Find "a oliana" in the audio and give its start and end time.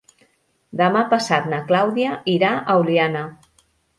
2.75-3.21